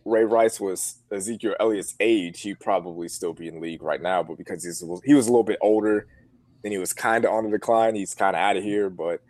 [0.03, 4.23] Ray Rice was Ezekiel Elliott's age, he'd probably still be in league right now.
[4.23, 6.07] But because he's he was a little bit older
[6.63, 8.89] and he was kind of on the decline, he's kind of out of here.
[8.89, 9.21] But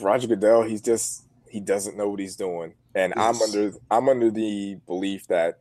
[0.00, 3.24] Roger Goodell, he's just he doesn't know what he's doing, and yes.
[3.24, 5.60] I'm under I'm under the belief that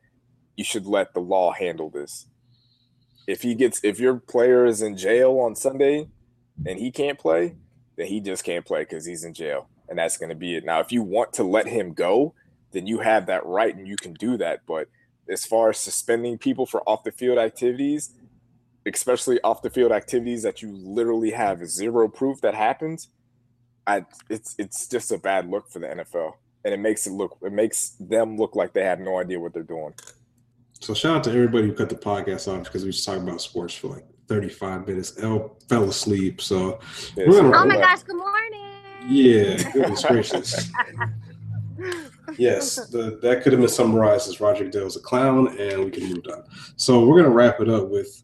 [0.55, 2.27] you should let the law handle this.
[3.27, 6.07] If he gets if your player is in jail on Sunday
[6.65, 7.55] and he can't play,
[7.95, 10.65] then he just can't play because he's in jail, and that's going to be it.
[10.65, 12.33] Now, if you want to let him go
[12.73, 14.61] then you have that right and you can do that.
[14.67, 14.89] But
[15.29, 18.13] as far as suspending people for off the field activities,
[18.85, 23.09] especially off the field activities that you literally have zero proof that happens,
[23.85, 26.33] I it's it's just a bad look for the NFL.
[26.65, 29.53] And it makes it look it makes them look like they have no idea what
[29.53, 29.93] they're doing.
[30.79, 33.41] So shout out to everybody who cut the podcast off because we just talking about
[33.41, 35.21] sports for like 35 minutes.
[35.21, 36.41] L fell asleep.
[36.41, 36.79] So
[37.17, 38.61] oh my gosh, good morning.
[39.05, 40.69] Yeah, goodness gracious.
[42.37, 46.09] yes, the, that could have been summarized as Roger Goodell's a clown, and we can
[46.09, 46.43] move on.
[46.77, 48.23] So we're gonna wrap it up with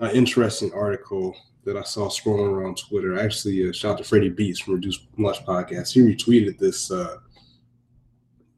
[0.00, 3.18] an interesting article that I saw scrolling around Twitter.
[3.18, 5.92] Actually, uh, shout out to Freddie Beats from Reduced Lunch Podcast.
[5.92, 7.18] He retweeted this uh,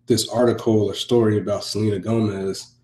[0.07, 2.75] this article or story about Selena Gomez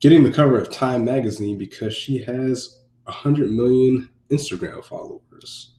[0.00, 5.74] getting the cover of Time magazine because she has hundred million Instagram followers.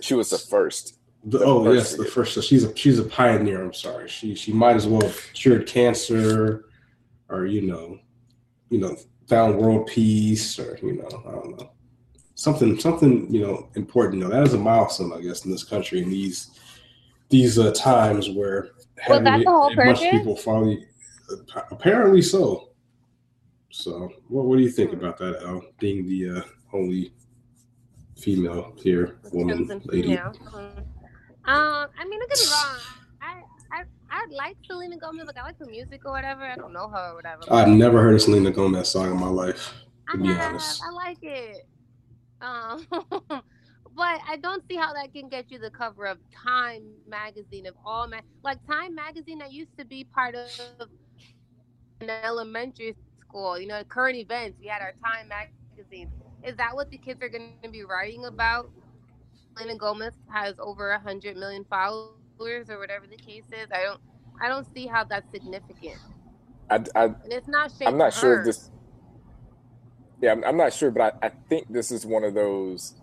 [0.00, 0.98] She was the first.
[1.24, 2.34] The, oh yes, the first.
[2.34, 3.62] So she's a she's a pioneer.
[3.62, 4.08] I'm sorry.
[4.08, 6.66] She she might as well have cured cancer,
[7.28, 7.98] or you know,
[8.68, 8.96] you know,
[9.28, 11.70] found world peace, or you know, I don't know,
[12.44, 14.22] something something you know important.
[14.22, 16.50] You know, that is a milestone, I guess, in this country in these
[17.30, 20.76] these uh, times where having well, a, a bunch of people follow.
[21.70, 22.68] Apparently so.
[23.70, 25.62] So, what what do you think about that, Al?
[25.80, 27.12] Being the uh, only
[28.16, 30.16] female here, woman, lady.
[30.16, 30.78] Mm-hmm.
[31.46, 32.78] Um, I mean, don't get me wrong.
[33.20, 35.26] I, I, I like Selena Gomez.
[35.26, 36.42] Like, I like her music or whatever.
[36.42, 37.42] I don't know her or whatever.
[37.50, 39.74] I've never heard a Selena Gomez song in my life.
[40.10, 41.66] To I be have, honest, I like it.
[42.44, 47.66] Um, but I don't see how that can get you the cover of Time magazine
[47.66, 50.88] of all ma- like Time magazine that used to be part of
[52.00, 53.58] an elementary school.
[53.58, 54.58] You know, current events.
[54.60, 56.10] We had our Time magazine.
[56.44, 58.70] Is that what the kids are going to be writing about?
[59.56, 63.68] Selena Gomez has over a hundred million followers or whatever the case is.
[63.72, 64.00] I don't
[64.42, 65.98] I don't see how that's significant.
[66.70, 68.70] I, I and it's not I'm not sure if this
[70.20, 72.94] yeah, I'm, I'm, not sure, but I, I think this is one of those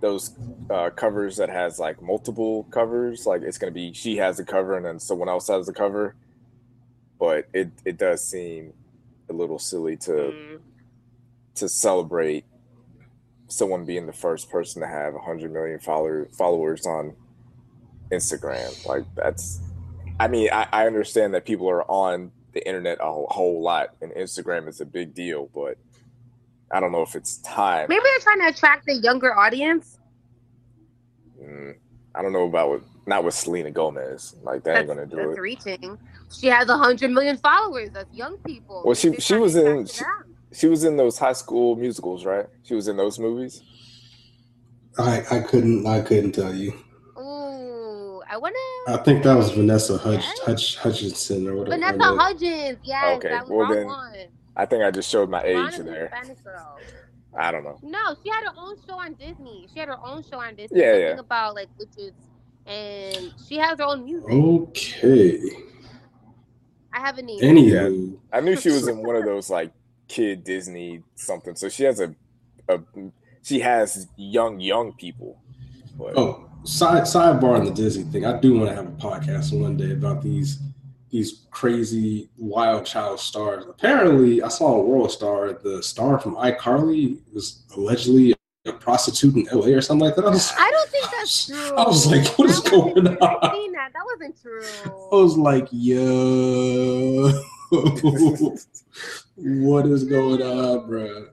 [0.00, 0.36] those
[0.68, 3.26] uh, covers that has like multiple covers.
[3.26, 6.14] Like it's gonna be she has the cover and then someone else has the cover.
[7.18, 8.72] But it it does seem
[9.30, 10.60] a little silly to mm.
[11.56, 12.44] to celebrate
[13.48, 17.14] someone being the first person to have 100 million follower, followers on
[18.10, 18.86] Instagram.
[18.86, 19.60] Like that's,
[20.18, 23.94] I mean, I, I understand that people are on the internet a whole, whole, lot,
[24.00, 25.76] and Instagram is a big deal, but
[26.74, 27.86] I don't know if it's time.
[27.88, 30.00] Maybe they're trying to attract the younger audience.
[31.40, 31.76] Mm,
[32.16, 34.34] I don't know about what, not with Selena Gomez.
[34.42, 35.40] Like that that's, ain't gonna do that's it.
[35.40, 35.98] Reaching.
[36.36, 37.90] She has a hundred million followers.
[37.92, 38.82] That's young people.
[38.84, 39.86] Well, she she was in.
[39.86, 40.02] She,
[40.52, 42.46] she was in those high school musicals, right?
[42.64, 43.62] She was in those movies.
[44.98, 46.72] I I couldn't I couldn't tell you.
[47.16, 48.56] Ooh, I wanna.
[48.88, 51.76] I think that was Vanessa Hudge, Hudge Hutchinson or whatever.
[51.76, 53.16] Vanessa Hudgens, yes.
[53.18, 54.14] Okay, well then, one.
[54.56, 56.12] I think I just showed my age there.
[57.36, 57.78] I don't know.
[57.82, 59.66] No, she had her own show on Disney.
[59.72, 60.80] She had her own show on Disney.
[60.80, 61.18] Yeah, yeah.
[61.18, 62.12] about like witches,
[62.66, 64.30] and she has her own music.
[64.30, 65.40] Okay.
[66.92, 67.40] I have a name.
[67.40, 69.72] Anywho, I knew she was in one of those like
[70.06, 71.56] kid Disney something.
[71.56, 72.14] So she has a,
[72.68, 72.78] a
[73.42, 75.40] she has young young people.
[75.98, 76.16] But.
[76.16, 78.24] Oh, side sidebar on the Disney thing.
[78.24, 80.58] I do want to have a podcast one day about these
[81.14, 83.64] these crazy wild child stars.
[83.68, 85.52] Apparently, I saw a world star.
[85.52, 88.34] The star from iCarly was allegedly
[88.66, 90.24] a prostitute in LA or something like that.
[90.24, 91.76] I, was, I don't think that's true.
[91.78, 93.04] I was like, what is going on?
[93.04, 93.92] That.
[93.92, 94.64] that wasn't true.
[94.86, 97.30] I was like, yo.
[99.36, 101.28] what is going on, bro?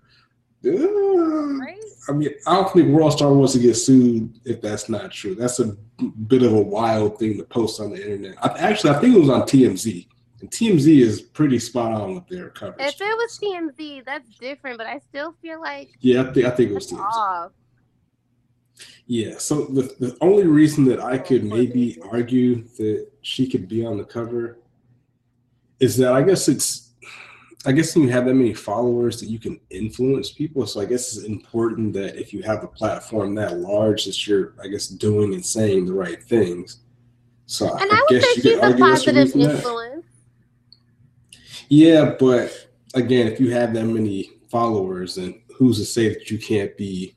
[0.64, 1.80] Right?
[2.10, 5.36] I mean, I don't think World Star wants to get sued if that's not true.
[5.36, 5.76] That's a
[6.28, 8.38] bit of a wild thing to post on the internet.
[8.44, 10.08] I, actually, I think it was on TMZ.
[10.42, 12.80] And TMZ is pretty spot on with their coverage.
[12.80, 14.80] If it was TMZ, that's different.
[14.80, 17.00] But I still feel like yeah, I think I think it was TMZ.
[17.00, 17.52] off.
[19.06, 23.86] Yeah, so the, the only reason that I could maybe argue that she could be
[23.86, 24.58] on the cover
[25.80, 26.91] is that I guess it's
[27.66, 30.66] I guess when you have that many followers that you can influence people.
[30.66, 34.54] So I guess it's important that if you have a platform that large that you're
[34.64, 36.80] I guess doing and saying the right things.
[37.46, 39.42] So And I would guess say you she's could a argue that's the positive reason
[39.42, 40.06] that- influence.
[41.70, 46.38] Yeah, but again, if you have that many followers, then who's to say that you
[46.38, 47.16] can't be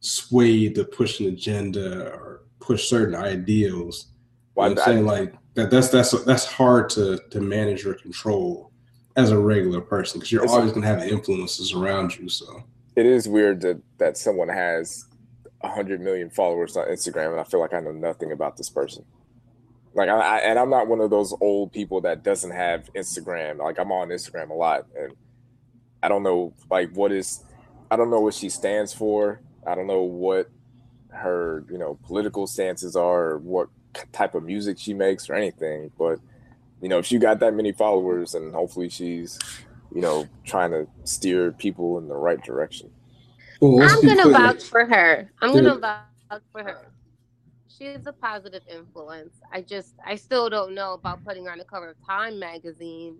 [0.00, 4.06] swayed to push an agenda or push certain ideals?
[4.54, 5.70] Well, I'm I- saying like that.
[5.70, 8.71] That's that's that's hard to to manage or control
[9.16, 12.28] as a regular person because you're It's- always gonna have influences around you.
[12.28, 12.62] So
[12.96, 15.06] it is weird that that someone has
[15.62, 18.68] a hundred million followers on Instagram, and I feel like I know nothing about this
[18.68, 19.04] person.
[19.94, 23.58] Like, I, I and I'm not one of those old people that doesn't have Instagram.
[23.58, 25.12] Like, I'm on Instagram a lot, and
[26.02, 27.44] I don't know like what is,
[27.90, 29.40] I don't know what she stands for.
[29.66, 30.50] I don't know what
[31.10, 33.68] her you know political stances are, or what
[34.12, 35.92] type of music she makes, or anything.
[35.98, 36.18] But
[36.82, 39.38] you know, if she got that many followers, and hopefully she's
[39.94, 42.90] you know trying to steer people in the right direction.
[43.60, 44.34] well, I'm gonna clear.
[44.34, 45.32] vouch for her.
[45.40, 45.62] I'm Yeah.
[45.62, 46.78] gonna vouch for her.
[47.68, 49.34] She's a positive influence.
[49.50, 53.16] I just, I still don't know about putting her on the cover of Time magazine,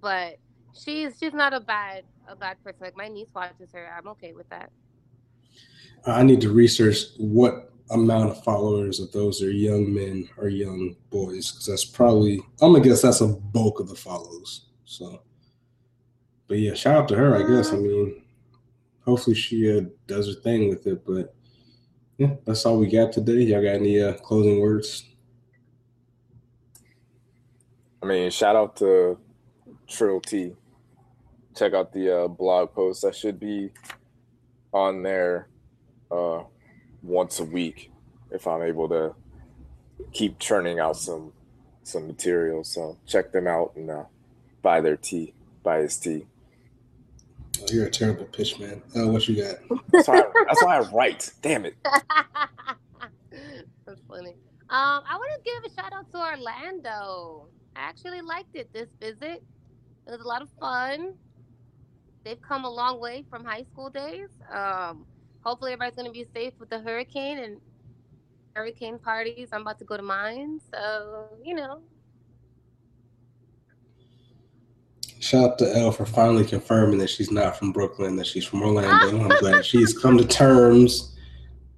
[0.00, 0.36] but
[0.74, 2.78] she's she's not a bad a bad person.
[2.80, 3.88] Like my niece watches her.
[3.96, 4.70] I'm okay with that.
[6.06, 10.96] I need to research what amount of followers of those are young men or young
[11.10, 14.66] boys because that's probably I'm gonna guess that's a bulk of the follows.
[14.84, 15.22] So,
[16.48, 17.36] but yeah, shout out to her.
[17.36, 18.22] I guess I mean,
[19.04, 21.04] hopefully she uh, does her thing with it.
[21.04, 21.34] But
[22.18, 23.42] yeah, that's all we got today.
[23.42, 25.04] Y'all got any uh, closing words?
[28.02, 29.18] I mean, shout out to
[29.88, 30.52] Trill Tea.
[31.56, 33.04] Check out the uh, blog post.
[33.04, 33.70] I should be
[34.72, 35.48] on there
[36.10, 36.44] uh,
[37.02, 37.90] once a week
[38.30, 39.14] if I'm able to
[40.12, 41.32] keep churning out some
[41.82, 42.64] some material.
[42.64, 44.04] So check them out and uh,
[44.62, 46.26] buy their tea, buy his tea.
[47.60, 48.82] Oh, you're a terrible pitch man.
[48.96, 49.56] Uh, what you got?
[49.92, 50.20] That's why.
[50.20, 51.32] I, that's why I write.
[51.42, 51.76] Damn it.
[53.86, 54.34] That's funny.
[54.70, 57.48] Um, I want to give a shout out to Orlando.
[57.74, 59.42] I actually liked it this visit.
[60.06, 61.14] It was a lot of fun.
[62.24, 64.28] They've come a long way from high school days.
[64.52, 65.06] Um,
[65.42, 67.60] hopefully everybody's gonna be safe with the hurricane and
[68.54, 69.48] hurricane parties.
[69.52, 71.80] I'm about to go to mine, so you know.
[75.20, 78.62] Shout out to Elle for finally confirming that she's not from Brooklyn, that she's from
[78.62, 79.20] Orlando.
[79.22, 81.14] I'm glad she's come to terms.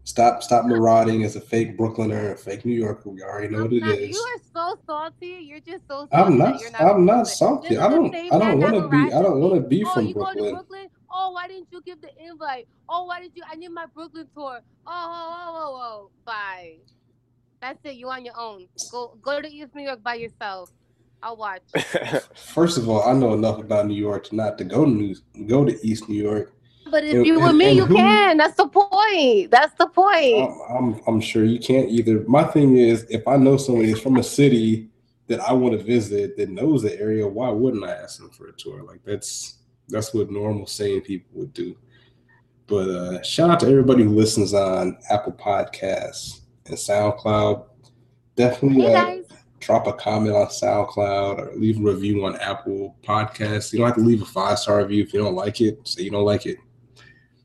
[0.04, 3.10] Stop, stop marauding as a fake Brooklyner, a fake New Yorker.
[3.10, 4.16] We already know what it is.
[4.16, 5.38] You are so salty.
[5.42, 6.14] You're just so salty.
[6.14, 6.60] I'm not.
[6.72, 7.78] Not I'm not salty.
[7.78, 8.14] I don't.
[8.14, 9.12] I don't want to be.
[9.12, 10.54] I don't want to be oh, from you going to Brooklyn.
[10.54, 10.88] Brooklyn?
[11.12, 12.66] Oh, why didn't you give the invite?
[12.88, 13.42] Oh, why did you?
[13.50, 14.60] I need my Brooklyn tour.
[14.86, 16.10] Oh, oh, oh, oh, oh.
[16.24, 16.76] Bye.
[17.60, 17.94] That's it.
[17.96, 18.66] You on your own.
[18.90, 20.70] Go, go to East New York by yourself.
[21.22, 21.62] I'll watch.
[22.34, 25.14] First of all, I know enough about New York to not to go to New,
[25.46, 26.52] go to East New York.
[26.90, 28.38] But if And- you with and- me, you who- can.
[28.38, 29.50] That's the point.
[29.52, 30.50] That's the point.
[30.68, 32.24] I'm, I'm, I'm sure you can't either.
[32.26, 34.88] My thing is, if I know somebody is from a city
[35.28, 38.48] that I want to visit that knows the area, why wouldn't I ask them for
[38.48, 38.82] a tour?
[38.82, 39.58] Like that's
[39.88, 41.76] that's what normal sane people would do.
[42.66, 47.66] But uh, shout out to everybody who listens on Apple Podcasts and SoundCloud.
[48.36, 53.72] Definitely hey uh, drop a comment on SoundCloud or leave a review on Apple Podcasts.
[53.72, 55.86] You don't have to leave a five star review if you don't like it.
[55.86, 56.58] Say you don't like it.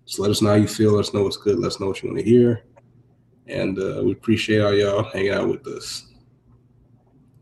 [0.06, 0.94] Just let us know how you feel.
[0.94, 1.60] Let us know what's good.
[1.60, 2.64] Let us know what you want to hear.
[3.48, 6.08] And uh, we appreciate all y'all hanging out with us.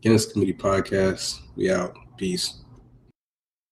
[0.00, 1.40] Guinness Committee Podcast.
[1.56, 1.96] We out.
[2.16, 2.62] Peace.